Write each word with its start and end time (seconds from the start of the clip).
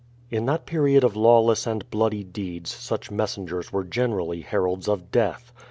In 0.31 0.47
that 0.47 0.65
period 0.65 1.03
of 1.03 1.15
lawless 1.15 1.67
and 1.67 1.87
bloody 1.91 2.23
deeds 2.23 2.73
such 2.73 3.11
messengers 3.11 3.71
were 3.71 3.83
generally 3.83 4.41
heralds 4.41 4.87
of 4.87 5.11
death. 5.11 5.53